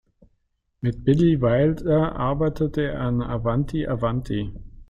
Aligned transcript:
Mit 0.79 1.03
Billy 1.03 1.41
Wilder 1.43 2.15
arbeitete 2.15 2.81
er 2.87 3.01
an 3.01 3.21
"Avanti, 3.21 3.85
Avanti! 3.85 4.51